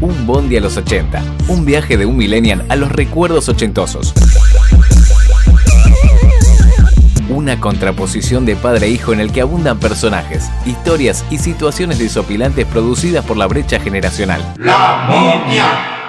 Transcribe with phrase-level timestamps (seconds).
[0.00, 1.22] Un bondi a los 80.
[1.48, 4.14] Un viaje de un millennial a los recuerdos ochentosos.
[7.28, 12.66] Una contraposición de padre e hijo en el que abundan personajes, historias y situaciones desopilantes
[12.66, 14.40] producidas por la brecha generacional.
[14.56, 16.00] La momia.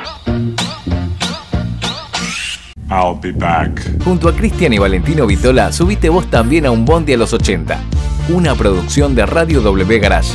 [2.89, 4.03] I'll be back.
[4.03, 7.77] Junto a Cristian y Valentino Vitola, subiste vos también a un bondi a los 80.
[8.29, 10.33] Una producción de Radio W Garage.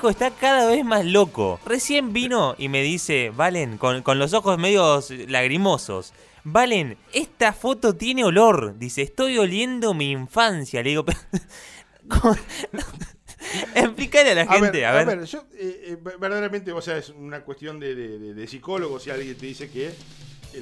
[0.00, 1.60] Viejo está cada vez más loco.
[1.66, 6.14] Recién vino y me dice, Valen, con, con los ojos medio lagrimosos.
[6.42, 8.78] Valen, esta foto tiene olor.
[8.78, 10.82] Dice, estoy oliendo mi infancia.
[10.82, 11.04] Le digo,
[13.74, 14.70] explícale a la A gente.
[14.78, 17.94] ver, A ver, a ver, yo, eh, eh, verdaderamente, o sea, es una cuestión de,
[17.94, 19.92] de, de- de psicólogo si alguien te dice que eh,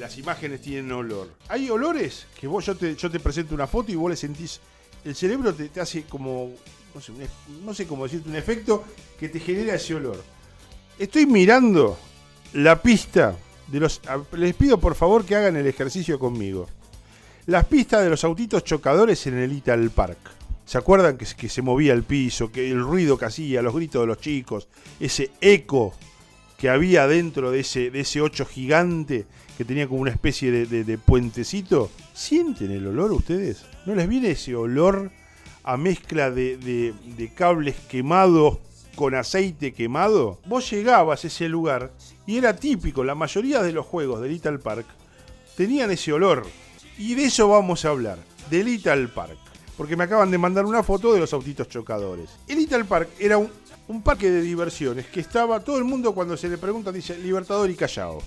[0.00, 1.28] las imágenes tienen olor.
[1.46, 4.60] Hay olores que vos, yo te, yo te presento una foto y vos le sentís,
[5.04, 6.50] el cerebro te, hace como,
[7.64, 8.84] no sé, cómo decirte, un efecto
[9.18, 10.22] que te genera ese olor.
[10.98, 11.98] Estoy mirando
[12.54, 13.36] la pista
[13.68, 14.00] de los...
[14.08, 16.68] a- Les pido por favor que hagan el ejercicio conmigo.
[17.46, 20.18] Las pistas de los autitos chocadores en el Ital Park.
[20.66, 24.06] ¿Se acuerdan que, se- movía el piso, que el ruido que hacía, los gritos de
[24.06, 24.68] los chicos,
[25.00, 25.94] ese eco
[26.58, 29.24] que había dentro de ese, de ese 8 gigante
[29.56, 31.90] que tenía como una especie de, de- de puentecito?
[32.12, 33.64] ¿Sienten el olor ustedes?
[33.88, 35.10] ¿No les viene ese olor
[35.64, 38.58] a mezcla de, cables quemados
[38.94, 40.38] con aceite quemado?
[40.44, 41.90] Vos llegabas a ese lugar
[42.26, 44.84] y era típico, la mayoría de los juegos de Little Park
[45.56, 46.44] tenían ese olor.
[46.98, 48.18] Y de eso vamos a hablar,
[48.50, 49.38] de Little Park.
[49.78, 52.28] Porque me acaban de mandar una foto de los autitos chocadores.
[52.46, 53.50] El Little Park era un,
[53.86, 57.70] un parque de diversiones que estaba, todo el mundo cuando se le pregunta dice Libertador
[57.70, 58.22] y Callao.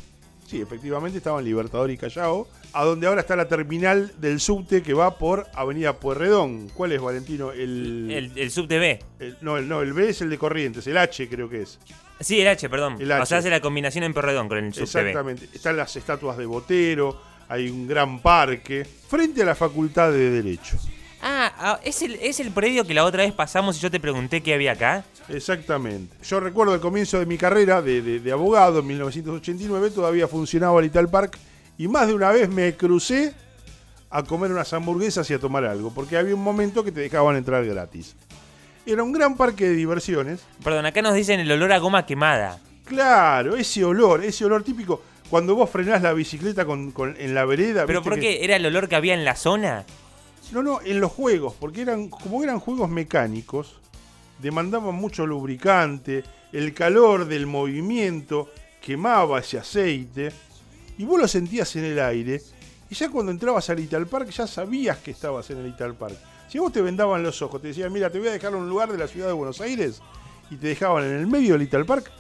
[0.52, 4.84] Sí, efectivamente estaba en Libertador y Callao, a donde ahora está la terminal del subte
[4.84, 6.68] que va por Avenida Pueyrredón.
[6.74, 7.54] ¿Cuál es, Valentino?
[7.54, 9.00] El, el, el sub TV.
[9.20, 11.80] el- no, el, no, el B es el de Corrientes, el H creo que es.
[12.20, 12.98] Sí, el H, perdón.
[13.00, 13.26] El O H.
[13.28, 15.10] sea, hace la combinación en Perredón con el sub TV.
[15.12, 15.48] Exactamente.
[15.54, 20.78] Están las estatuas de Botero, hay un gran parque, frente a la Facultad de Derecho.
[21.22, 24.00] Ah, ah, ¿es el, ¿es el predio que la otra vez pasamos y yo te
[24.00, 25.04] pregunté qué había acá?
[25.30, 26.16] Exactamente.
[26.24, 30.80] Yo recuerdo el comienzo de mi carrera de, de- de abogado en 1989, todavía funcionaba
[30.80, 31.38] el Ital Park
[31.78, 33.34] y más de una vez me crucé
[34.10, 37.36] a comer unas hamburguesas y a tomar algo, porque había un momento que te dejaban
[37.38, 38.16] entrar gratis.
[38.86, 40.42] Era un gran parque de diversiones.
[40.64, 42.60] Perdón, acá nos dicen el olor a goma quemada.
[42.86, 45.02] Claro, ese olor, ese olor típico.
[45.30, 47.86] Cuando vos frenás la bicicleta con, con- en la vereda.
[47.86, 48.44] ¿Pero por que- qué?
[48.44, 49.86] ¿Era el olor que había en la zona?
[50.52, 53.80] No, no, en los juegos, porque eran, como eran juegos mecánicos,
[54.40, 58.50] demandaban mucho lubricante, el calor del movimiento
[58.82, 60.34] quemaba ese aceite,
[60.98, 62.42] y vos lo sentías en el aire,
[62.90, 66.18] y ya cuando entrabas al Ital Park ya sabías que estabas en el Ital Park.
[66.50, 68.92] Si vos te vendaban los ojos, te decían, mira, te voy a dejar un lugar
[68.92, 70.02] de la ciudad de Buenos Aires,
[70.50, 72.12] y te dejaban en el medio del Ital Park,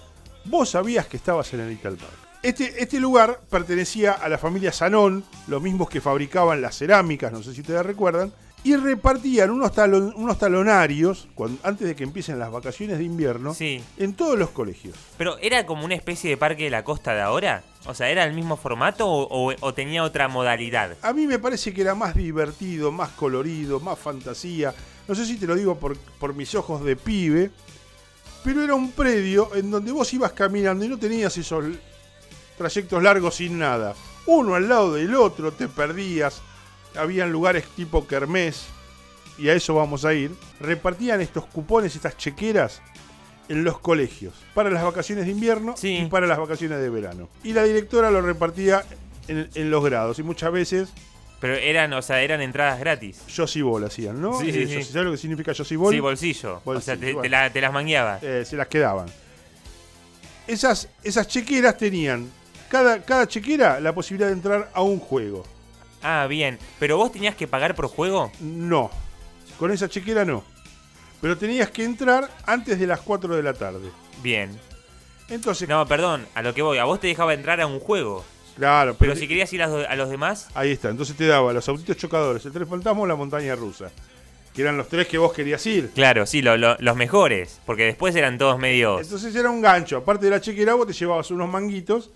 [0.45, 2.30] vos sabías que estabas en el Ital Park.
[2.43, 7.43] Este, este lugar pertenecía a la familia Sanón, los mismos que fabricaban las cerámicas, no
[7.43, 12.39] sé si ustedes recuerdan, y repartían unos, talon- unos talonarios, cuando- antes de que empiecen
[12.39, 13.83] las vacaciones de invierno, Sí.
[13.97, 14.95] en todos los colegios.
[15.17, 17.63] ¿Pero era como una especie de parque de la costa de ahora?
[17.85, 20.95] O sea, ¿era el mismo formato o, o- o tenía otra modalidad?
[21.03, 24.73] A mí me parece que era más divertido, más colorido, más fantasía.
[25.07, 27.49] No sé si te lo digo por, por mis ojos de pibe,
[28.43, 31.65] pero era un predio en donde vos ibas caminando y no tenías esos
[32.61, 33.93] trayectos largos sin nada.
[34.27, 36.41] Uno al lado del otro, te perdías.
[36.95, 38.65] Habían lugares tipo kermés,
[39.37, 40.31] y a eso vamos a ir.
[40.59, 42.81] Repartían estos cupones, estas chequeras,
[43.49, 45.97] en los colegios, para las vacaciones de invierno Sí.
[45.97, 47.27] y para las vacaciones de verano.
[47.43, 48.83] Y la directora lo repartía
[49.27, 50.89] en, en los grados, y muchas veces
[51.41, 53.19] Pero eran, o sea, eran entradas gratis.
[53.35, 54.39] Josy Ball hacían, ¿no?
[54.39, 54.83] Sí, sí, Eh, sí.
[54.83, 55.93] ¿Sabes lo que significa Ball?
[55.93, 56.49] Sí, bolsillo.
[56.63, 57.29] o sea, Bolsillo, te, te bueno.
[57.29, 58.21] la- te las mangueabas.
[58.23, 59.07] Eh, se las quedaban.
[60.47, 62.29] Esas, esas chequeras tenían,
[62.71, 65.43] cada, cada chequera, la posibilidad de entrar a un juego.
[66.01, 66.57] Ah, bien.
[66.79, 68.31] ¿Pero vos tenías que pagar por juego?
[68.39, 68.89] No,
[69.59, 70.43] con esa chequera no.
[71.21, 73.89] Pero tenías que entrar antes de las 4 de la tarde.
[74.23, 74.57] Bien.
[75.29, 76.77] Entonces, No, perdón, a lo que voy.
[76.79, 78.25] A vos te dejaba entrar a un juego.
[78.55, 80.89] claro, Pero pero si querías ir a, los- a los demás, ahí está.
[80.89, 83.91] Entonces te daba los autitos chocadores, el tren fantasma o la montaña rusa.
[84.55, 85.91] Que eran los tres que vos querías ir.
[85.91, 87.59] claro, sí, lo- lo- los mejores.
[87.65, 89.01] Porque después eran todos medios.
[89.01, 89.97] Entonces era un gancho.
[89.97, 92.09] Aparte de la chequera, vos te llevabas unos manguitos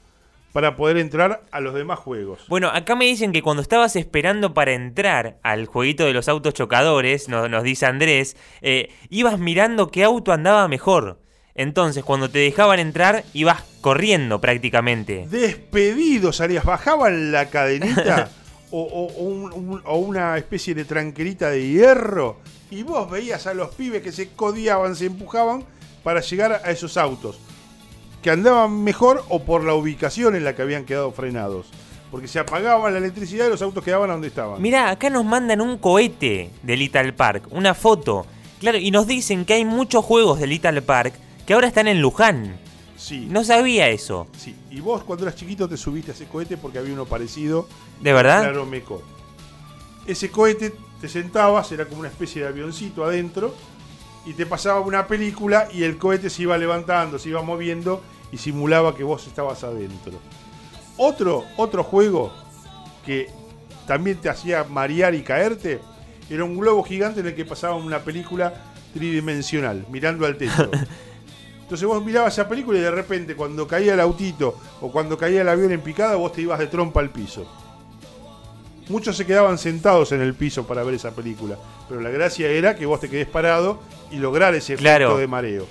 [0.56, 2.46] para poder entrar a los demás juegos.
[2.48, 6.54] Bueno, acá me dicen que cuando estabas esperando para entrar al jueguito de los autos
[6.54, 11.20] chocadores, nos, nos dice Andrés, eh, ibas mirando qué auto andaba mejor.
[11.56, 15.28] Entonces, cuando te dejaban entrar, ibas corriendo prácticamente.
[15.30, 18.30] despedido salías, bajaban la cadenita
[18.72, 22.38] o, o- o un- un- o una especie de tranquerita de hierro
[22.72, 25.66] y vos veías a los pibes que se codiaban, se empujaban
[26.02, 27.42] para llegar a esos autos.
[28.26, 31.68] Que andaban mejor o por la ubicación en la que habían quedado frenados.
[32.10, 34.60] Porque se apagaba la electricidad y los autos quedaban donde estaban.
[34.60, 38.26] Mirá, acá nos mandan un cohete de Little Park, una foto.
[38.60, 41.14] Claro, y nos dicen que hay muchos juegos de Little Park
[41.46, 42.58] que ahora están en Luján.
[42.98, 44.26] Sí, No sabía eso.
[44.36, 44.56] sí.
[44.72, 47.68] Y vos cuando eras chiquito te subiste a ese cohete porque había uno parecido.
[48.02, 48.42] ¿De verdad?
[48.42, 49.04] Claro, Meco.
[50.08, 53.54] Ese cohete te sentabas, era como una especie de avioncito adentro,
[54.26, 58.02] y te pasaba una película y el cohete se iba levantando, se iba moviendo
[58.32, 60.14] y simulaba que vos estabas adentro.
[60.98, 62.32] Otro, otro juego
[63.06, 63.30] que
[63.88, 65.80] también te hacía marear y caerte
[66.30, 68.54] era un globo gigante en el que pasaba una película
[68.94, 70.70] tridimensional, mirando al techo.
[71.62, 75.42] Entonces vos mirabas esa película y de repente cuando caía el autito o cuando caía
[75.42, 77.46] el avión en picada, vos te ibas de trompa al piso.
[78.88, 81.58] Muchos se quedaban sentados en el piso para ver esa película,
[81.90, 83.80] pero la gracia era que vos te quedes parado
[84.12, 85.18] y lograr ese efecto Claro.
[85.18, 85.66] de mareo.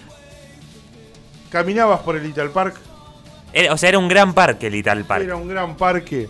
[1.54, 2.74] Caminabas por el Little Park,
[3.52, 5.22] Era- o sea, era un gran parque Little Park.
[5.22, 6.28] era un gran parque.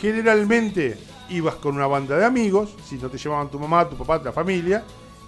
[0.00, 0.98] Generalmente
[1.30, 4.32] ibas con una banda de amigos, si no te llevaban tu mamá, tu papá, la
[4.32, 4.82] familia,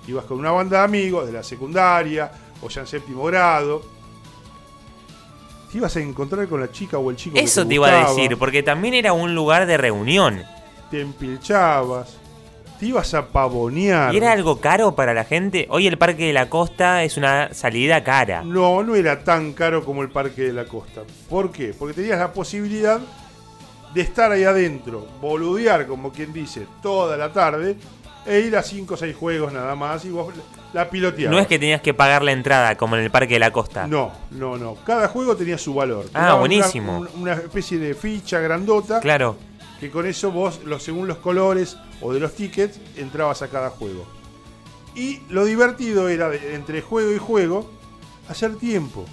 [0.08, 3.80] ibas con una banda de amigos de la secundaria o ya en séptimo grado.
[5.70, 7.86] Te ibas a encontrar con la chica o el chico que Eso te te iba
[7.88, 10.42] a decir, porque también era un lugar de reunión.
[10.90, 12.16] Te empilchabas,
[12.78, 14.12] te ibas a pavonear.
[14.14, 15.66] ¿Y era algo caro para la gente?
[15.70, 18.42] Hoy el Parque de la Costa es una salida cara.
[18.44, 21.02] No, no era tan caro como el Parque de la Costa.
[21.28, 21.74] ¿Por qué?
[21.78, 23.00] Porque tenías la posibilidad
[23.94, 27.76] de estar ahí adentro, boludear, como quien dice, toda la tarde,
[28.26, 30.34] e ir a 5 o 6 juegos nada más y vos
[30.74, 31.32] la piloteabas.
[31.34, 33.86] No es que tenías que pagar la entrada como en el Parque de la Costa.
[33.86, 34.74] No, no, no.
[34.84, 36.06] Cada juego tenía su valor.
[36.12, 36.98] Ah, buenísimo.
[36.98, 39.36] Una, un- una especie de ficha grandota Claro.
[39.80, 43.70] Que con eso vos, los, según los colores o de los tickets, entrabas a cada
[43.70, 44.04] juego.
[44.94, 47.70] Y lo divertido era, entre juego y juego,
[48.28, 49.04] hacer tiempo.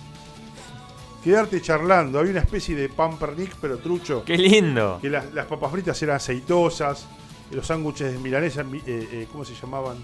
[1.23, 2.19] Quedarte charlando.
[2.19, 4.23] Había una especie de pampernick, pero trucho.
[4.25, 4.99] Qué lindo.
[5.01, 7.07] Que las, las papas fritas eran aceitosas.
[7.51, 9.97] Los sándwiches de milanesa, mi- eh, eh, ¿cómo se llamaban?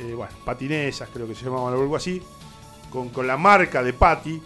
[0.00, 2.22] Eh, bueno, patinesas creo que se llamaban o algo así.
[2.90, 4.40] Con, con la marca de Patty.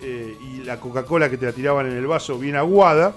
[0.00, 3.14] y la Coca-Cola que te la tiraban en el vaso bien aguada.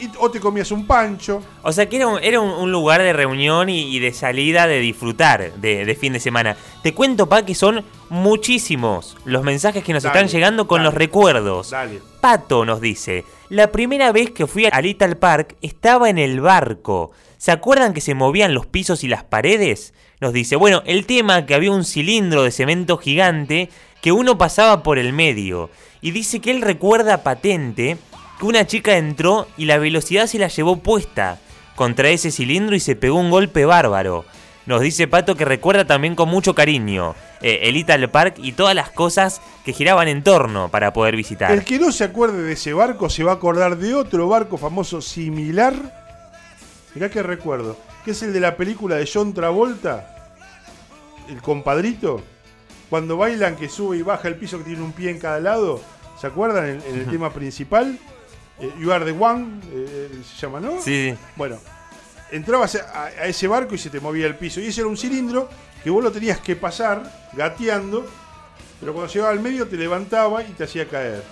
[0.00, 1.40] Y, o te comías un pancho.
[1.62, 4.66] O sea que era un, era un- un lugar de reunión y, y de salida,
[4.66, 6.56] de disfrutar de, de fin de semana.
[6.82, 10.86] Te cuento, Pa, que son muchísimos los mensajes que nos Dale, están llegando con dale.
[10.86, 11.70] los recuerdos.
[11.70, 12.00] Dale.
[12.20, 17.12] Pato nos dice, la primera vez que fui a Little Park estaba en el barco.
[17.38, 19.94] ¿Se acuerdan que se movían los pisos y las paredes?
[20.20, 23.68] Nos dice, bueno, el tema que había un cilindro de cemento gigante
[24.00, 25.70] que uno pasaba por el medio.
[26.00, 27.96] Y dice que él recuerda patente
[28.38, 31.38] que una chica entró y la velocidad se la llevó puesta
[31.74, 34.24] contra ese cilindro y se pegó un golpe bárbaro.
[34.66, 38.74] Nos dice Pato que recuerda también con mucho cariño eh, el Little Park y todas
[38.74, 41.50] las cosas que giraban en torno para poder visitar.
[41.50, 44.56] El que no se acuerde de ese barco se va a acordar de otro barco
[44.56, 45.74] famoso similar.
[46.94, 47.76] Mirá que recuerdo.
[48.04, 50.32] Que es el de la película de John Travolta.
[51.28, 52.22] El compadrito.
[52.88, 55.80] Cuando bailan que sube y baja el piso que tiene un pie en cada lado.
[56.18, 56.66] ¿Se acuerdan?
[56.66, 57.98] En, en el tema principal.
[58.60, 59.60] Eh, you are the one.
[59.72, 60.80] eh, se llama, ¿no?
[60.80, 61.14] Sí.
[61.36, 61.58] Bueno,
[62.30, 64.60] entrabas a, a ese barco y se te movía el piso.
[64.60, 65.48] Y ese era un cilindro
[65.82, 67.02] que vos lo tenías que pasar
[67.32, 68.06] gateando,
[68.80, 71.22] pero cuando llegaba al medio te levantaba y te hacía caer.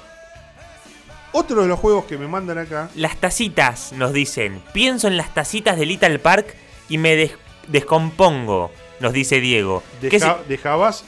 [1.34, 4.62] Otro de los juegos que me mandan acá, Las tacitas, nos dicen.
[4.74, 6.54] Pienso en las tacitas de Little Park
[6.90, 7.32] y me des-
[7.68, 8.70] descompongo,
[9.00, 9.82] nos dice Diego.
[10.00, 11.04] ¿Qué deja- dejabas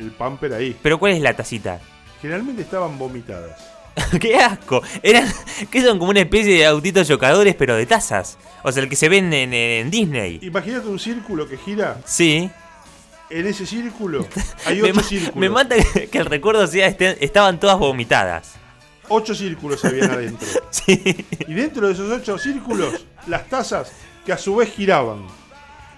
[0.00, 0.76] el pamper ahí.
[0.82, 1.80] ¿Pero cuál es la tacita?
[2.20, 3.60] Generalmente estaban vomitadas.
[4.20, 4.82] ¡Qué asco!
[5.02, 5.26] Eran,
[5.70, 8.38] que son como una especie de autitos chocadores, pero de tazas.
[8.62, 10.38] O sea, el que se vende en, en Disney.
[10.42, 12.00] Imagínate un círculo que gira.
[12.04, 12.50] Sí.
[13.30, 14.26] En ese círculo
[14.66, 15.36] hay ocho círculos.
[15.36, 18.54] me mata que, que el recuerdo sea, estén- estaban todas vomitadas.
[19.10, 20.46] Ocho círculos habían adentro.
[20.70, 21.24] Sí.
[21.46, 23.90] Y dentro de esos ocho círculos, las tazas
[24.24, 25.26] que a su vez giraban.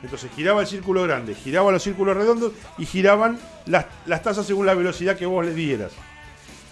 [0.02, 4.64] Entonces giraba el círculo grande, giraban los círculos redondos y giraban las, las tazas según
[4.64, 5.92] la velocidad que vos le dieras.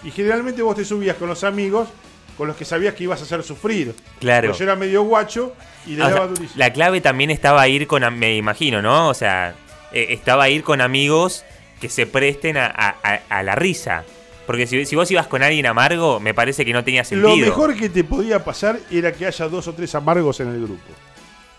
[0.04, 1.88] Y generalmente vos te subías con los amigos
[2.36, 3.96] con los que sabías que ibas a hacer sufrir.
[4.20, 4.46] Claro.
[4.48, 5.54] Porque yo era medio guacho
[5.86, 6.52] y le o sea, daba durísimo.
[6.54, 9.08] la clave también estaba ir con, me imagino, ¿no?
[9.08, 9.54] O sea,
[9.92, 11.44] eh, estaba ir con amigos
[11.80, 14.04] que se presten a, a- a- a la risa.
[14.46, 17.30] Porque si, si vos ibas con alguien amargo, me parece que no tenía sentido.
[17.30, 20.62] Lo mejor que te podía pasar era que haya dos o tres amargos en el
[20.62, 20.92] grupo.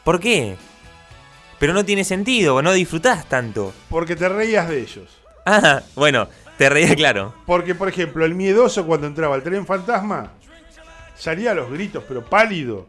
[0.06, 0.56] ¿Por qué?
[1.60, 3.74] Pero no tiene sentido, no disfrutás tanto.
[3.90, 5.10] Porque te reías de ellos.
[5.46, 6.30] Ah, bueno,
[6.60, 7.34] te reía, claro.
[7.46, 10.34] Porque, por ejemplo, el miedoso cuando entraba al tren fantasma
[11.16, 12.86] salía a los gritos, pero pálido.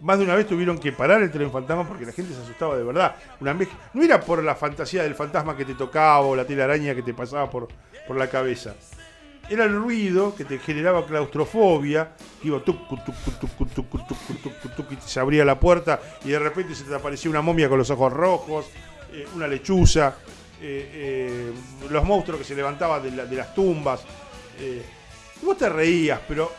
[0.00, 2.76] Más de una vez tuvieron que parar el tren fantasma porque la gente se asustaba
[2.76, 3.16] de verdad.
[3.40, 6.94] Una vez, no era por la fantasía del fantasma que te tocaba o la telaraña
[6.94, 7.66] que te pasaba por,
[8.06, 8.76] por la cabeza.
[9.50, 15.44] Era el ruido que te generaba claustrofobia, que iba tuc, tuc, tuc, y se abría
[15.44, 18.66] la puerta y de repente se te aparecía una momia con los ojos rojos,
[19.12, 20.14] eh, una lechuza
[20.62, 21.52] eh, eh,
[21.90, 24.00] los monstruos que se levantaban de, la- de las tumbas.
[24.60, 24.82] eh,
[25.42, 26.52] y vos te reías, pero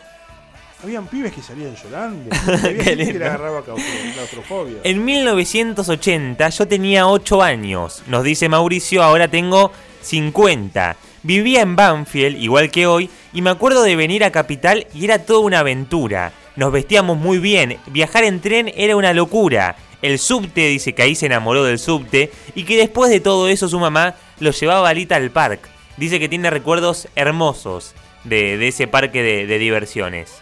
[0.83, 2.29] habían pibes que salían llorando.
[2.45, 4.77] Había gente que le agarraba claustro- claustrofobia.
[4.83, 8.03] En 1980 yo tenía 8 años.
[8.07, 10.97] Nos dice Mauricio, ahora tengo 50.
[11.23, 15.19] Vivía en Banfield, igual que hoy, y me acuerdo de venir a Capital y era
[15.19, 16.33] toda una aventura.
[16.57, 19.77] Nos vestíamos muy bien, viajar en tren era una locura.
[20.03, 23.69] El subte dice que ahí se enamoró del subte y que después de todo eso
[23.69, 25.69] su mamá lo llevaba a Little Park.
[25.95, 27.95] Dice que tiene recuerdos hermosos
[28.25, 30.41] de, de ese parque de, de diversiones.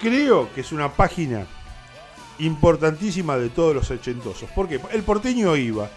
[0.00, 1.48] Creo que es una página
[2.38, 4.48] importantísima de todos los ochentosos.
[4.54, 5.90] Porque el porteño iba,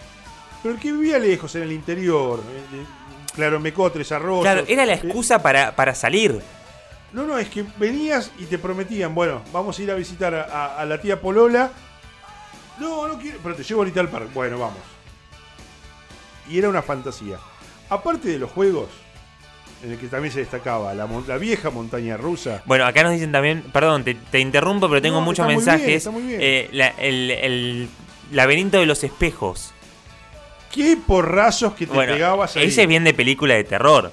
[0.64, 2.86] pero el que vivía lejos, en el interior, eh,
[3.36, 4.42] claro, Mecotres, Arroz.
[4.42, 6.42] Claro, era la excusa para, para salir.
[7.14, 10.44] No, no, es que venías y te prometían, bueno, vamos a ir a visitar a,
[10.44, 11.72] a- a la tía Polola.
[12.80, 14.30] No, no quiero, pero te llevo a Little Park.
[14.34, 14.80] Bueno, vamos.
[16.50, 17.38] Y era una fantasía.
[17.90, 18.88] Aparte de los juegos,
[19.84, 21.06] en el que también se destacaba la,
[21.38, 22.62] vieja montaña rusa.
[22.66, 25.56] Bueno, acá nos dicen también, perdón, te, te interrumpo, pero tengo No, muchos está muy
[25.64, 25.96] bien, mensajes.
[25.98, 26.40] está muy bien.
[26.42, 27.90] Eh, la- el, el
[28.32, 29.74] laberinto de los espejos.
[30.74, 32.64] Qué porrazos que te Bueno, pegabas ahí.
[32.68, 34.12] ese es bien de película de terror.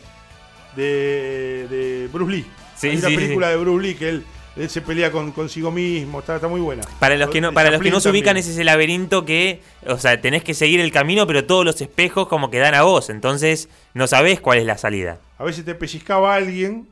[0.75, 2.47] de, de Bruce Lee.
[2.79, 4.25] Sí, Hay una sí, película de Bruce Lee que él,
[4.57, 6.83] él se pelea con, consigo mismo, está, está muy buena.
[6.99, 8.45] Para los que no, para los que no se ubican, también.
[8.45, 12.29] es ese laberinto que, o sea, tenés que seguir el camino, pero todos los espejos
[12.29, 13.11] como que dan a vos.
[13.11, 15.19] Entonces, no sabés cuál es la salida.
[15.39, 16.89] A veces te pellizcaba alguien.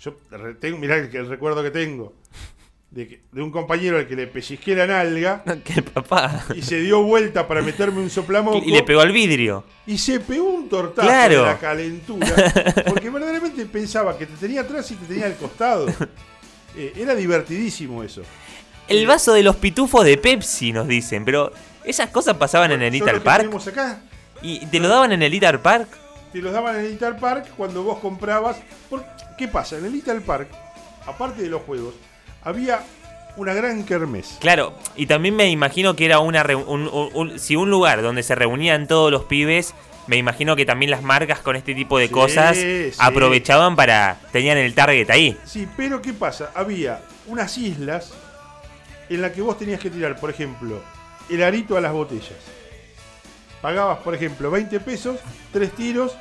[0.00, 0.16] Yo
[0.60, 2.14] tengo, mirá el, el recuerdo que tengo.
[2.90, 6.44] De, un compañero al que le pellizqué la nalga que papá.
[6.56, 9.64] y se dio vuelta para meterme un soplamoco Y le pegó al vidrio.
[9.86, 11.42] y se pegó un tortazo Claro.
[11.42, 12.26] de la calentura.
[12.88, 15.86] Porque verdaderamente pensaba que te tenía atrás y te tenía al costado.
[16.76, 18.22] Eh, era divertidísimo eso.
[18.86, 21.52] El vaso de los pitufos de Pepsi, nos dicen, pero
[21.84, 23.52] esas cosas pasaban en el que Park.
[23.66, 24.02] acá
[24.40, 25.88] ¿Y te lo daban en el Little Park?
[26.32, 28.58] te los daban en el Little Park cuando vos comprabas.
[29.36, 29.78] ¿Qué pasa?
[29.78, 30.48] En el Little Park,
[31.06, 31.94] aparte de los juegos,
[32.42, 32.80] había
[33.36, 34.38] una gran kermés.
[34.40, 38.22] Claro, y también me imagino que era una un, un- un- si un lugar donde
[38.22, 39.74] se reunían todos los pibes,
[40.06, 42.90] me imagino que también las marcas con este tipo de Sí, cosas sí.
[42.98, 45.36] aprovechaban para tenían el target ahí.
[45.44, 46.50] Sí, pero ¿qué pasa?
[46.54, 48.12] Había unas islas
[49.08, 50.82] en las que vos tenías que tirar, por ejemplo,
[51.28, 52.34] el arito a las botellas.
[53.62, 55.18] Pagabas, por ejemplo, 20 pesos,
[55.52, 56.16] tres tiros.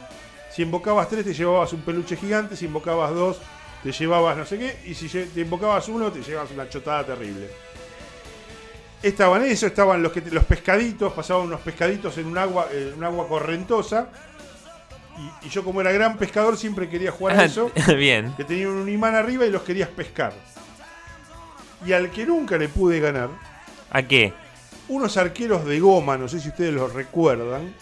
[0.51, 2.55] Si invocabas tres, te llevabas un peluche gigante.
[2.57, 3.38] Si invocabas dos,
[3.83, 4.79] te llevabas no sé qué.
[4.86, 7.50] Y si te invocabas uno, te llevabas una chotada terrible.
[9.01, 12.95] Estaban eso, estaban los, que te- los pescaditos, pasaban unos pescaditos en un agua, en
[12.95, 14.09] un agua correntosa.
[15.41, 18.33] Y, y yo, como era gran pescador, siempre quería jugar a eso Bien.
[18.36, 20.33] que tenían un imán arriba y los querías pescar.
[21.86, 23.29] Y al que nunca le pude ganar,
[23.89, 24.33] ¿A qué?
[24.89, 27.74] unos arqueros de goma, no sé si ustedes los recuerdan,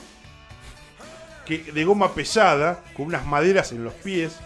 [1.46, 4.38] que de goma pesada, con unas maderas en los pies,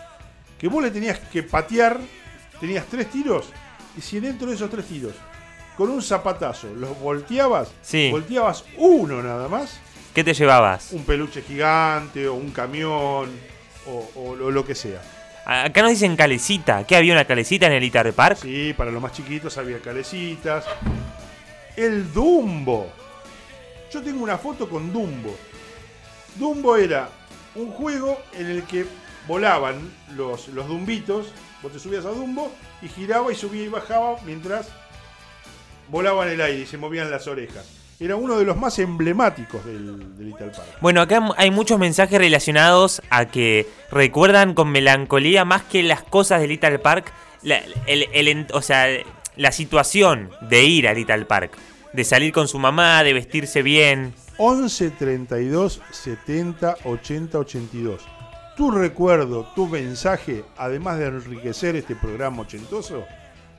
[0.62, 2.00] que vos le tenías que patear,
[2.60, 3.50] tenías tres tiros,
[3.98, 5.14] y si dentro de esos tres tiros,
[5.76, 8.10] con un zapatazo, los volteabas, Sí.
[8.12, 9.80] volteabas uno nada más,
[10.14, 10.92] ¿Qué te llevabas?
[10.92, 13.30] un peluche gigante, o un camión,
[13.88, 15.02] o, o lo- lo que sea.
[15.44, 16.86] Acá nos dicen calecita.
[16.86, 18.38] ¿Qué había una calecita en el Little Park?
[18.44, 20.64] Sí, para los más chiquitos había calecitas.
[21.76, 22.88] El Dumbo.
[23.92, 25.36] Yo tengo una foto con Dumbo.
[26.36, 27.10] Dumbo era
[27.56, 28.86] un juego en el que
[29.28, 29.78] volaban
[30.16, 31.28] los, los dumbitos.
[31.62, 32.52] Vos te subías a Dumbo
[32.82, 34.70] y giraba y subía y bajaba mientras
[35.90, 37.66] volaba en el aire y se movían las orejas.
[38.00, 40.78] Era uno de los más emblemáticos del, del Little Park.
[40.82, 46.42] Bueno, acá hay muchos mensajes relacionados a que recuerdan con melancolía más que las cosas
[46.42, 47.14] de Little Park,
[47.44, 48.88] la, el- el o sea,
[49.36, 51.56] la situación de ir a Little Park,
[51.94, 54.16] de salir con su mamá, de vestirse bien.
[54.38, 58.02] 11 32 70 80 82.
[58.62, 63.06] Tu recuerdo, tu mensaje, además de enriquecer este programa ochentoso,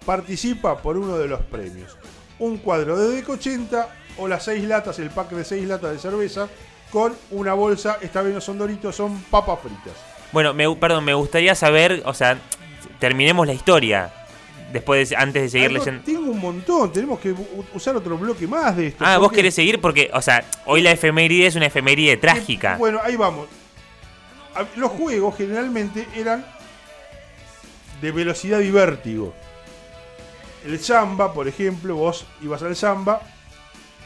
[0.06, 1.98] participa por uno de los premios.
[2.38, 5.98] Un cuadro de Deco 80 o las 6 latas, el pack de 6 latas de
[5.98, 6.46] cerveza
[6.92, 9.92] con una bolsa, esta vez no son doritos, son papas fritas.
[10.30, 12.38] Bueno, me, perdón, me gustaría saber, o sea,
[13.00, 14.12] terminemos la historia
[14.72, 16.04] después de- antes de seguir Ay, no, leyendo.
[16.04, 17.34] tengo un montón, tenemos que
[17.74, 19.04] usar otro bloque más de esto.
[19.04, 22.76] Ah, vos querés seguir porque, o sea, hoy la efeméride es una efeméride trágica.
[22.76, 23.48] Bueno, ahí vamos.
[24.76, 26.44] Los juegos generalmente eran
[28.00, 29.32] de velocidad y vértigo.
[30.64, 33.20] El samba, por ejemplo, vos ibas al samba,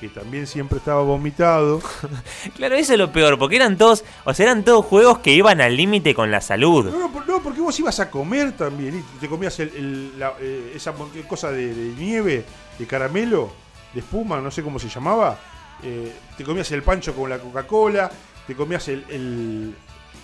[0.00, 1.80] que también siempre estaba vomitado.
[2.54, 5.60] Claro, eso es lo peor, porque eran todos, o sea, eran todos juegos que iban
[5.60, 6.86] al límite con la salud.
[6.90, 8.98] No, no, no, porque vos ibas a comer también.
[8.98, 10.94] y te comías el- el- la- eh, esa
[11.28, 12.44] cosa de, de nieve,
[12.78, 13.50] de caramelo,
[13.92, 15.38] de espuma, no sé cómo se llamaba.
[15.82, 18.10] Eh, te comías el pancho con la Coca-Cola,
[18.46, 19.74] te comías el, el-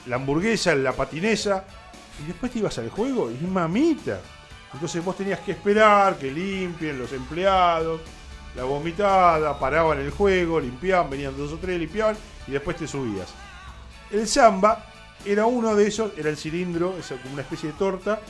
[0.07, 1.65] la hamburguesa, la patinesa.
[2.23, 4.21] Y después te ibas al juego y mamita.
[4.73, 8.01] Entonces vos tenías que esperar que limpien los empleados,
[8.55, 12.17] la vomitada, paraban el juego, limpiaban, venían dos o tres, limpiaban
[12.47, 13.33] y después te subías.
[14.11, 14.87] El samba
[15.25, 18.21] era uno de esos, era el cilindro, como una especie de torta,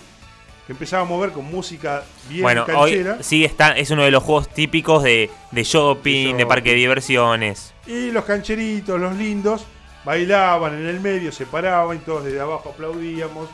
[0.66, 3.14] que empezaba a mover con música bien Bueno, canchera.
[3.14, 6.70] hoy sí está, es uno de los juegos típicos de, de shopping, De de parque
[6.70, 7.74] de diversiones.
[7.86, 9.64] Y los cancheritos, los lindos,
[10.04, 13.48] bailaban en el medio, se paraban y todos desde abajo aplaudíamos.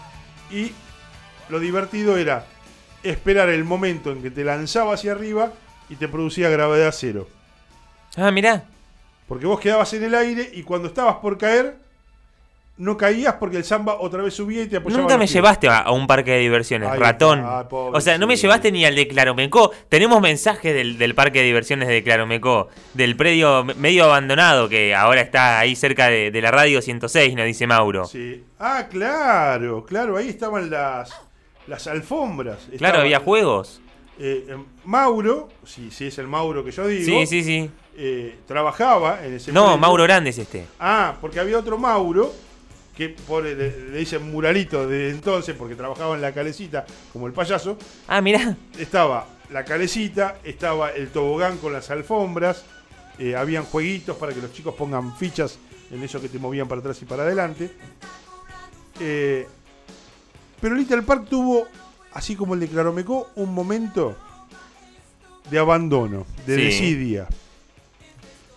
[0.51, 0.73] Y
[1.49, 2.47] lo divertido era
[3.03, 5.53] esperar el momento en que te lanzaba hacia arriba
[5.89, 7.29] y te producía gravedad cero.
[8.17, 8.65] Ah, mirá.
[9.27, 11.77] Porque vos quedabas en el aire y cuando estabas por caer,
[12.79, 15.03] no caías porque el samba otra vez subía y te apoyaba.
[15.03, 15.33] Nunca me pies.
[15.35, 17.43] llevaste a, a un parque de diversiones, ratón.
[17.45, 19.73] o sea, no me llevaste ni al de Claromecó.
[19.89, 24.95] Tenemos mensajes del, del parque de diversiones de Claromecó, del predio me- medio abandonado que
[24.95, 28.05] ahora está ahí cerca de, de la radio 106, nos dice Mauro.
[28.07, 28.45] Sí.
[28.59, 31.11] Ah, claro, claro, ahí estaban las,
[31.67, 32.59] las alfombras.
[32.79, 33.81] Claro, había juegos.
[34.21, 37.71] eh, eh, Mauro, si, si es el Mauro que yo digo, Sí, sí, sí.
[37.97, 39.77] eh, trabajaba en ese No.
[39.79, 40.65] Mauro Grande es este.
[40.81, 42.33] Ah, porque había otro Mauro,
[42.99, 47.33] que por, le, le dicen muralito desde entonces, porque trabajaba en la calecita, como el
[47.33, 47.79] payaso.
[48.09, 48.57] Ah, mirá.
[48.77, 52.65] Estaba la calecita, estaba el tobogán con las alfombras,
[53.21, 55.59] eh, habían jueguitos para que los chicos pongan fichas
[55.93, 57.71] en eso que te movían para atrás y para adelante.
[59.01, 59.47] Eh,
[60.61, 61.69] pero Little Park tuvo,
[62.15, 64.17] así como el de Claromecó, un momento
[65.51, 66.63] de abandono, de Sí.
[66.65, 67.29] desidia.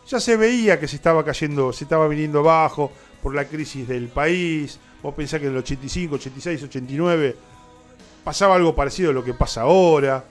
[0.07, 4.07] Ya se veía que se estaba cayendo, se estaba viniendo abajo por la crisis del
[4.07, 4.79] país.
[5.03, 7.35] Vos pensás que en el 85, 86, 89
[8.23, 10.23] pasaba algo parecido a lo que pasa ahora.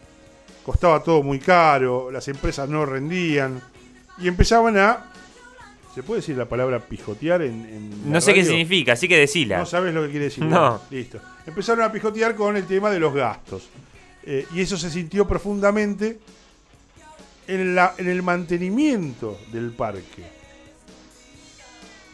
[0.64, 3.60] Costaba todo muy caro, las empresas no rendían.
[4.18, 5.06] Y empezaban a.
[5.94, 9.18] ¿Se puede decir la palabra pijotear en, en la No sé qué significa, así que
[9.18, 9.58] decila.
[9.58, 10.44] No sabes lo que quiere decir.
[10.44, 10.80] No.
[10.90, 11.18] Listo.
[11.46, 13.68] Empezaron a pijotear con el tema de los gastos.
[14.22, 16.18] Eh, y eso se sintió profundamente
[17.48, 20.22] en, la- en el mantenimiento del parque.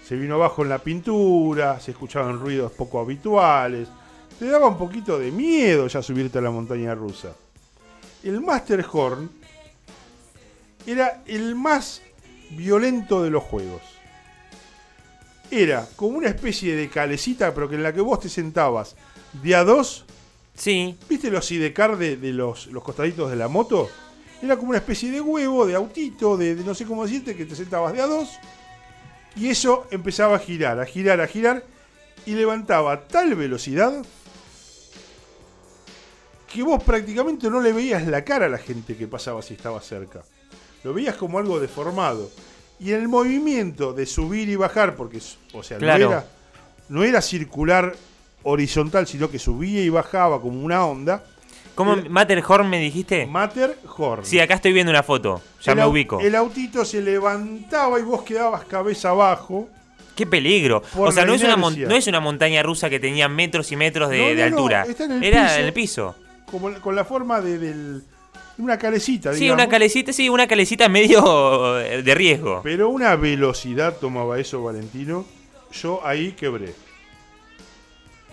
[0.07, 3.89] Se vino abajo en la pintura, se escuchaban ruidos poco habituales.
[4.39, 7.35] Te daba un poquito de miedo ya subirte a la montaña rusa.
[8.23, 9.31] El Master Horn
[10.87, 12.03] era el más
[12.51, 13.97] violento de los juegos
[15.51, 18.97] era como una especie de calecita, pero que en la que vos te sentabas
[19.33, 20.05] de a dos.
[20.55, 20.97] Sí.
[21.09, 23.89] ¿Viste los sidecar de, de los, los costaditos de la moto?
[24.43, 27.47] Era como una especie de huevo, de autito, de, de no sé cómo decirte, que
[27.47, 28.31] te sentabas de a dos.
[29.37, 31.63] Y eso empezaba a girar, a girar, a girar.
[32.25, 34.05] Y levantaba a tal velocidad
[36.53, 39.81] que vos prácticamente no le veías la cara a la gente que pasaba si estaba
[39.81, 40.23] cerca.
[40.85, 42.31] Lo veías como algo deformado.
[42.79, 45.21] Y en el movimiento de subir y bajar, porque,
[45.53, 46.05] o sea, Claro.
[46.07, 46.27] no, era,
[46.89, 47.95] no era circular
[48.43, 51.25] horizontal, sino que subía y bajaba como una onda.
[51.77, 53.27] ¿Cómo El- Matterhorn me dijiste?
[53.27, 54.25] Matterhorn.
[54.25, 55.41] Sí, acá estoy viendo una foto.
[55.63, 56.19] Ya El me ubico.
[56.21, 59.69] El autito se levantaba y vos quedabas cabeza abajo.
[60.17, 60.81] Qué peligro.
[60.95, 63.77] Por o sea, no es, una no es una montaña rusa que tenía metros y
[63.77, 64.85] metros de, No, no, altura.
[64.89, 65.59] está en el Era piso.
[65.61, 66.17] en el piso.
[66.51, 68.03] Como con la forma de, del-
[68.59, 69.63] una calecita, Sí, digamos.
[69.63, 72.61] una calecita, sí, una calecita medio eh, de riesgo.
[72.63, 75.27] Pero una velocidad tomaba eso Valentino.
[75.73, 76.73] Yo ahí quebré.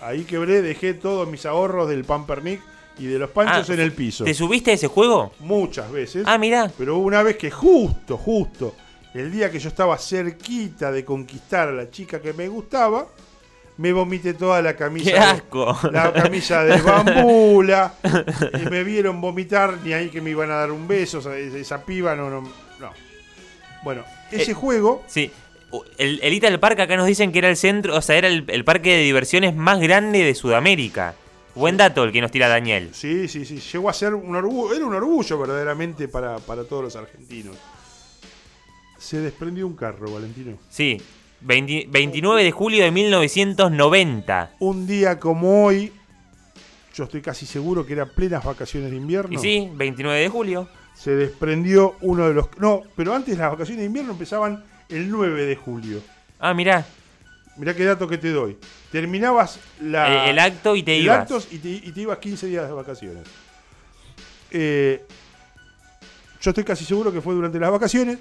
[0.02, 2.62] Ahí quebré, dejé todos mis ahorros del Pampernick
[3.00, 4.24] y de los panchos Ah, en el piso.
[4.24, 5.34] ¿Te subiste a ese juego?
[5.40, 6.24] Muchas veces.
[6.28, 6.72] Ah, mirá.
[6.78, 8.76] Pero una vez que justo, justo,
[9.14, 13.08] el día que yo estaba cerquita de conquistar a la chica que me gustaba,
[13.78, 15.06] me vomité toda la camisa.
[15.06, 15.78] ¡Qué de- asco!
[15.92, 17.94] la camisa de bambula.
[18.64, 21.18] y me vieron vomitar, ni ahí que me iban a dar un beso.
[21.20, 22.42] o sea, esa, piba no, no.
[22.42, 22.92] no.
[23.84, 25.04] Bueno, ese Eh, juego.
[25.08, 25.32] Sí.
[25.98, 28.46] El, el Little Park acá nos dicen que era el centro, o sea, era el,
[28.48, 31.16] el parque de diversiones más grande de Sudamérica.
[31.56, 32.90] Buen dato el que nos tira Daniel.
[32.94, 33.60] Sí, sí, sí.
[33.60, 34.76] Llegó a ser un orgullo.
[34.76, 37.56] Era un orgullo verdaderamente para, para todos los argentinos.
[38.98, 40.58] Se desprendió un carro, Valentino.
[40.70, 41.00] Sí.
[41.42, 44.56] 20 29 de julio de 1990.
[44.60, 45.92] Un día como hoy,
[46.96, 49.34] yo estoy casi seguro que eran plenas vacaciones de invierno.
[49.34, 50.70] Y sí, 29 de julio.
[50.96, 52.48] Se desprendió uno de los.
[52.60, 56.02] No, pero antes las vacaciones de invierno empezaban el 9 de julio.
[56.40, 56.86] Ah, mirá.
[57.58, 58.58] Mirá qué dato que te doy.
[58.92, 61.20] Terminabas la, el acto y te el ibas.
[61.20, 63.24] actos y te, y te ibas 15 días de vacaciones.
[64.52, 65.06] eh,
[66.42, 68.18] yo estoy casi seguro que fue durante las vacaciones.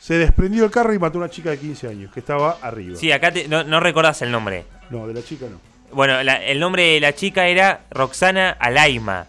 [0.00, 2.96] Se desprendió el carro y mató a una chica de 15 años que estaba arriba.
[2.98, 4.64] Sí, acá te- no, no recordás el nombre.
[4.90, 5.60] No, de la chica no.
[5.92, 9.26] Bueno, la- el nombre de la chica era Roxana Alaima.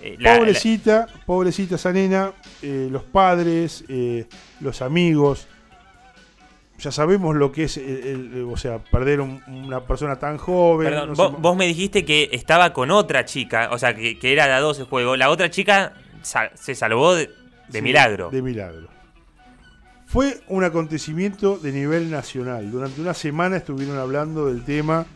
[0.00, 3.82] Eh, la- pobrecita, pobrecita esa nena, eh, los padres,
[4.60, 5.48] los amigos.
[6.80, 10.88] Ya sabemos lo que es, el- el- o sea, perder un- una persona tan joven.
[10.88, 14.32] Perdón, no sé vos, me dijiste que estaba con otra chica, o sea, que, que
[14.32, 15.16] era de a dos el juego.
[15.16, 15.92] La otra chica
[16.54, 17.26] se salvó de,
[17.68, 18.30] de Sí, milagro.
[18.30, 18.88] De milagro.
[20.06, 22.70] Fue un acontecimiento de nivel nacional.
[22.70, 25.06] Durante una semana estuvieron hablando del tema,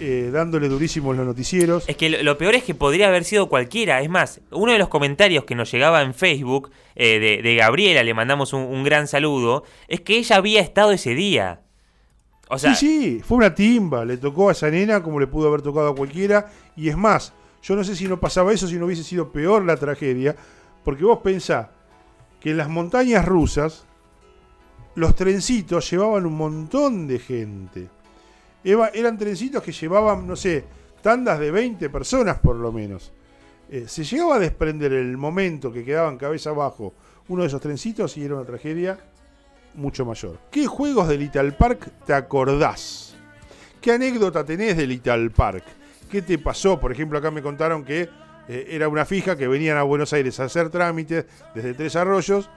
[0.00, 1.84] eh, dándole durísimos los noticieros.
[1.88, 4.00] Es que lo, lo peor es que podría haber sido cualquiera.
[4.00, 8.02] Es más, uno de los comentarios que nos llegaba en Facebook eh, de, de Gabriela,
[8.02, 11.60] le mandamos un, un gran saludo, es que ella había estado ese día.
[12.48, 14.04] O sea, sí, sí, fue una timba.
[14.04, 16.50] Le tocó a esa nena como le pudo haber tocado a cualquiera.
[16.76, 19.64] Y es más, yo no sé si no pasaba eso, si no hubiese sido peor
[19.64, 20.36] la tragedia.
[20.84, 21.70] Porque vos pensá
[22.40, 23.86] que en las montañas rusas,
[24.94, 27.88] los trencitos llevaban un montón de gente.
[28.64, 30.64] Eva- eran trencitos que llevaban, no sé,
[31.02, 33.12] tandas de 20 personas por lo menos.
[33.70, 36.94] Eh, se llegaba a desprender en el momento que quedaban cabeza abajo
[37.28, 38.98] uno de esos trencitos y era una tragedia
[39.74, 40.38] mucho mayor.
[40.50, 43.16] ¿Qué juegos de Little Park te acordás?
[43.80, 45.64] ¿Qué anécdota tenés de Little Park?
[46.10, 46.78] ¿Qué te pasó?
[46.78, 48.08] Por ejemplo, acá me contaron que
[48.48, 52.48] eh, era una fija que venían a Buenos Aires a hacer trámites desde Tres Arroyos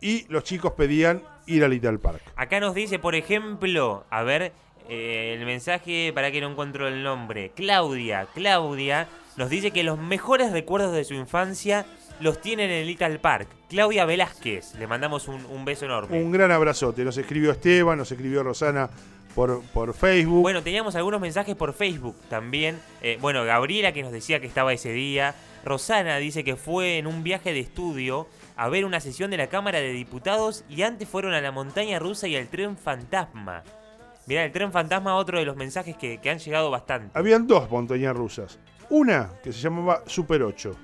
[0.00, 2.20] y los chicos pedían ir a Little Park.
[2.36, 4.52] acá nos dice, por ejemplo, a ver,
[4.88, 7.52] eh, el mensaje para que no encuentro el nombre.
[7.54, 11.86] Claudia, Claudia nos dice que los mejores recuerdos de su infancia
[12.20, 13.48] los tiene en el Little Park.
[13.68, 16.22] Claudia Velázquez, le mandamos un, un beso enorme.
[16.22, 17.04] Un gran abrazote.
[17.04, 18.90] Nos escribió Esteban, nos escribió Rosana
[19.34, 20.42] por, por Facebook.
[20.42, 22.78] Bueno, teníamos algunos mensajes por Facebook también.
[23.00, 25.34] Eh, bueno, Gabriela que nos decía que estaba ese día.
[25.64, 29.46] Rosana dice que fue en un viaje de estudio a ver una sesión de la
[29.46, 33.62] Cámara de Diputados y antes fueron a la montaña rusa y al tren fantasma.
[34.26, 37.10] Mirá, el tren fantasma, otro de los mensajes que, que han llegado bastante.
[37.18, 38.58] Habían dos montañas rusas.
[38.90, 40.76] Una que se llamaba Super 8.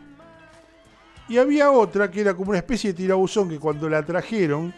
[1.29, 4.73] Y había otra que era como una especie de tirabuzón que cuando la trajeron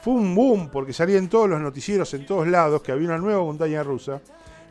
[0.00, 3.18] fue un boom porque salía en todos los noticieros en todos lados que había una
[3.18, 4.20] nueva montaña rusa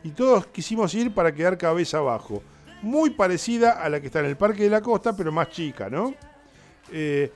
[0.02, 2.42] y todos quisimos ir para quedar cabeza abajo.
[2.82, 5.90] Muy parecida a la que está en el Parque de la Costa, pero más chica,
[5.90, 6.14] ¿no?
[6.90, 7.30] Eh,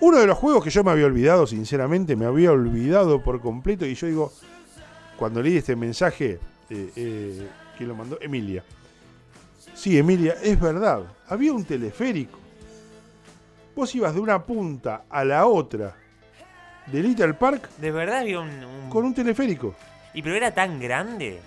[0.00, 3.86] uno de los juegos que yo me había olvidado, sinceramente, me había olvidado por completo
[3.86, 4.32] y yo digo,
[5.20, 8.18] cuando leí este mensaje, eh, eh, ¿quién lo mandó?
[8.22, 8.64] Emilia.
[9.74, 11.02] Sí, Emilia, es verdad.
[11.28, 12.38] Había un teleférico.
[13.76, 15.94] Vos ibas de una punta a la otra
[16.86, 18.48] de Little Park De verdad había un...
[18.48, 19.74] un- con un teleférico.
[20.14, 21.38] Y pero era tan grande.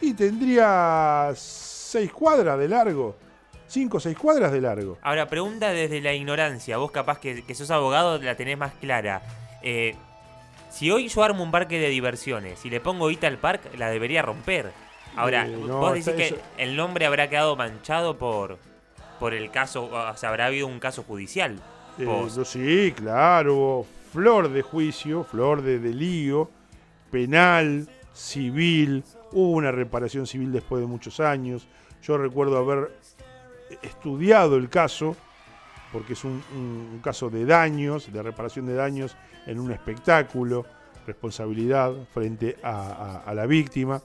[0.00, 3.14] Y tendría seis cuadras de largo.
[3.68, 4.96] Cinco o seis cuadras de largo.
[5.02, 6.78] Ahora, pregunta desde la ignorancia.
[6.78, 9.22] Vos capaz que, que sos abogado la tenés más clara.
[9.62, 9.94] Eh,
[10.72, 13.90] si hoy yo armo un parque de diversiones y le pongo Ita al Park, la
[13.90, 14.72] debería romper.
[15.14, 18.58] Ahora, Eh, no, vos decís que eso- el nombre habrá quedado manchado por,
[19.20, 21.60] por el caso, o sea, habrá habido un caso judicial.
[21.98, 23.84] Eh, sí, claro.
[24.12, 26.50] Flor de juicio, flor de, de lío,
[27.10, 29.04] penal, civil.
[29.32, 31.66] Hubo una reparación civil después de muchos años.
[32.02, 32.90] Yo recuerdo haber
[33.82, 35.16] estudiado el caso,
[35.92, 40.64] porque es un, un- un caso de daños, de reparación de daños en un espectáculo,
[41.06, 44.00] responsabilidad frente a, a- a la víctima.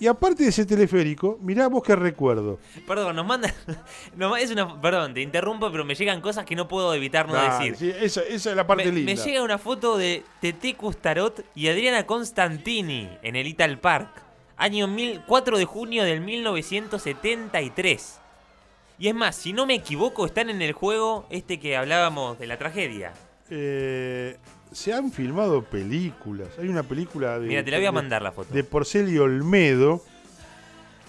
[0.00, 2.58] Y aparte de ese teleférico, mirá vos qué recuerdo.
[2.86, 3.54] Perdón, nos manda.
[4.16, 7.28] nos ma- es una, perdón, te interrumpo, pero me llegan cosas que no puedo evitar
[7.28, 7.76] no decir.
[7.76, 9.12] sí, esa, esa es la parte me, linda.
[9.14, 14.08] me llega una foto de Tete Custarot y Adriana Constantini en el Ital Park.
[14.56, 18.20] Año mil- 4 de junio del 1973.
[18.98, 22.46] Y es más, si no me equivoco, están en el juego este que hablábamos de
[22.46, 23.12] la tragedia.
[23.50, 24.36] Eh,
[24.72, 26.48] se han filmado películas.
[26.58, 27.48] Hay una película de.
[27.48, 28.52] Mira, te la voy a mandar la foto.
[28.52, 30.02] De Porcelio Olmedo.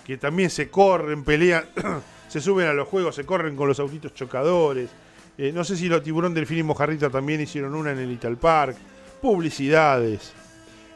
[0.05, 1.65] Que también se corren, pelean.
[2.27, 4.89] se suben a los juegos, se corren con los autitos chocadores.
[5.37, 8.37] Eh, no sé si los Tiburón Delfín y Mojarrita también hicieron una en el Ital
[8.37, 8.77] Park.
[9.21, 10.33] Publicidades.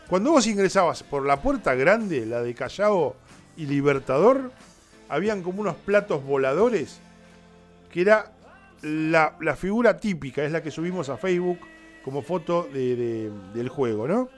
[0.07, 3.15] Cuando vos ingresabas por la puerta grande, la de Callao
[3.57, 4.51] y Libertador,
[5.09, 6.99] habían como unos platos voladores
[7.91, 8.31] que era
[8.81, 11.59] la, figura típica, es la que subimos a Facebook
[12.03, 14.29] como foto de- del juego, ¿no?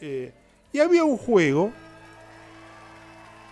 [0.00, 0.32] Eh,
[0.72, 1.72] y había un juego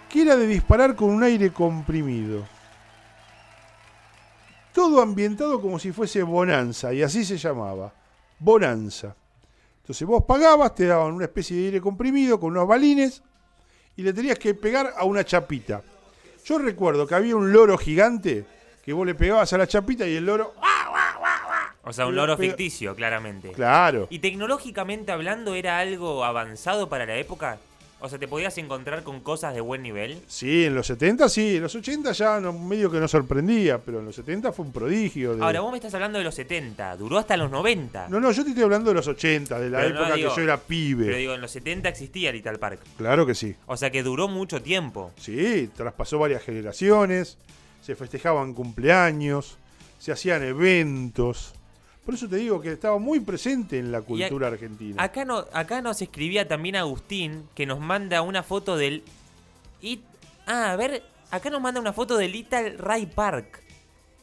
[0.08, 2.44] que era de disparar con un aire comprimido.
[4.72, 7.92] Todo ambientado como si fuese Bonanza, y así se llamaba,
[8.38, 9.14] Bonanza.
[9.82, 13.22] Entonces vos pagabas, te daban una especie de aire comprimido con unos balines
[13.96, 15.82] y le tenías que pegar a una chapita.
[16.44, 18.44] Yo recuerdo que había un loro gigante
[18.84, 20.52] que vos le pegabas a la chapita y el loro.
[21.84, 23.52] O sea, un loro ficticio, claramente.
[23.52, 24.06] Claro.
[24.10, 27.58] ¿Y tecnológicamente hablando era algo avanzado para la época?
[28.04, 30.20] O sea, ¿te podías encontrar con cosas de buen nivel?
[30.26, 34.00] Sí, en los 70 sí, en los 80 ya no, medio que no sorprendía, pero
[34.00, 35.34] en los 70 fue un prodigio.
[35.34, 38.08] de- Ahora, vos me estás hablando de los 70, duró hasta los 90.
[38.10, 40.28] No, no, yo te estoy hablando de los 80, de la Pero no, época digo-
[40.28, 41.06] que yo era pibe.
[41.06, 42.80] Pero digo, en los 70 existía Little Park.
[42.98, 43.56] Claro que sí.
[43.64, 45.10] O sea que duró mucho tiempo.
[45.16, 47.38] Sí, traspasó varias generaciones,
[47.80, 49.56] se festejaban cumpleaños,
[49.98, 51.54] se hacían eventos.
[52.04, 55.02] Por eso te digo que estaba muy presente en la cultura argentina.
[55.02, 59.02] Acá, no, acá nos escribía también Agustín, que nos manda una foto del...
[59.80, 60.02] It-
[60.46, 63.62] ah, a ver, acá nos manda una foto del Little Ray Park,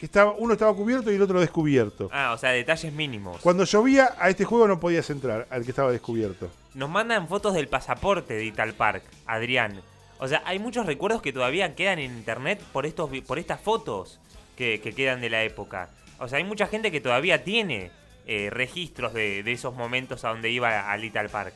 [0.00, 2.08] que estaba, uno estaba cubierto y el otro descubierto.
[2.10, 3.38] Ah, o sea, detalles mínimos.
[3.42, 6.50] Cuando llovía a este juego no podías entrar, al que estaba descubierto.
[6.72, 9.82] Nos mandan fotos del pasaporte de Ital Park, Adrián.
[10.18, 14.20] O sea, hay muchos recuerdos que todavía quedan en internet por estos por estas fotos
[14.56, 15.90] que, que quedan de la época.
[16.18, 17.90] O sea, hay mucha gente que todavía tiene
[18.26, 21.52] eh, registros de, de esos momentos a donde iba a Little Park.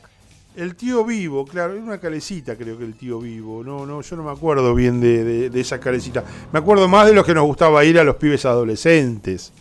[0.55, 3.61] El tío vivo, claro, era una calecita creo que el tío vivo.
[3.63, 6.23] No, no, yo no me acuerdo bien de, de- de esa calecita.
[6.53, 9.51] Me acuerdo más de los que nos gustaba ir a los pibes adolescentes.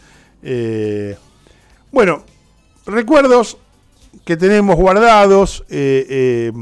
[0.43, 1.17] Eh,
[1.91, 2.23] bueno,
[2.87, 3.57] recuerdos
[4.25, 6.53] que tenemos guardados, eh, eh,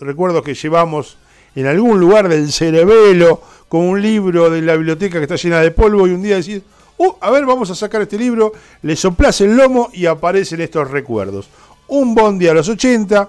[0.00, 1.16] recuerdos que llevamos
[1.54, 5.70] en algún lugar del cerebelo con un libro de la biblioteca que está llena de
[5.70, 6.60] polvo y un día decís,
[6.98, 10.90] uh, a ver, vamos a sacar este libro, le soplás el lomo y aparecen estos
[10.90, 11.48] recuerdos.
[11.88, 13.28] Un bondi a los 80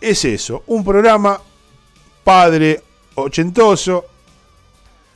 [0.00, 1.40] es eso, un programa
[2.24, 2.82] padre
[3.14, 4.04] ochentoso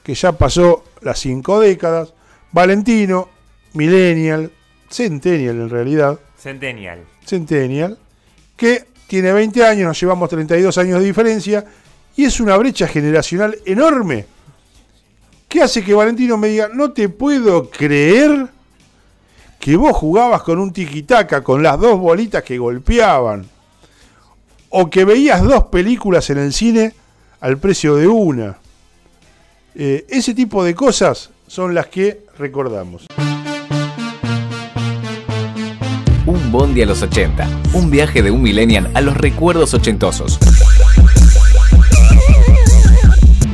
[0.02, 2.12] que ya pasó las cinco décadas,
[2.50, 3.28] Valentino,
[3.74, 4.50] Millennial,
[4.90, 7.04] Centennial en realidad, Centennial.
[7.24, 7.98] Centennial,
[8.56, 11.64] que tiene 20 años, nos llevamos 32 años de diferencia,
[12.16, 14.26] y es una brecha generacional enorme.
[15.48, 18.48] que hace que Valentino me diga, no te puedo creer
[19.60, 23.46] que vos jugabas con un tiquitaca, con las dos bolitas que golpeaban,
[24.72, 26.94] o que veías dos películas en el cine
[27.40, 28.56] al precio de una.
[29.74, 33.06] Eh, ese tipo de cosas son las que recordamos.
[36.24, 37.46] Un bondi a los 80.
[37.74, 40.38] Un viaje de un millennial a los recuerdos ochentosos.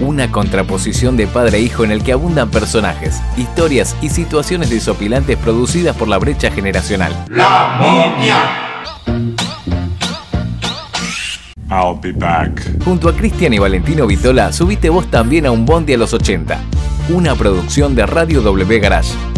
[0.00, 5.36] Una contraposición de padre e hijo en el que abundan personajes, historias y situaciones desopilantes
[5.36, 7.24] producidas por la brecha generacional.
[7.28, 9.57] La momia.
[11.70, 12.82] I'll be back.
[12.84, 16.58] Junto a Cristian y Valentino Vitola, subite vos también a un bondi a los 80.
[17.10, 19.37] Una producción de Radio W Garage.